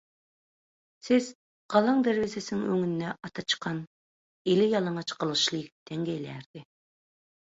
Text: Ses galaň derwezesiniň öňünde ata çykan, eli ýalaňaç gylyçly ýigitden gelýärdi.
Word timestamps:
Ses 1.07 1.25
galaň 1.73 1.99
derwezesiniň 2.07 2.63
öňünde 2.75 3.11
ata 3.27 3.45
çykan, 3.53 3.81
eli 4.55 4.65
ýalaňaç 4.71 5.13
gylyçly 5.21 5.61
ýigitden 5.67 6.09
gelýärdi. 6.09 6.65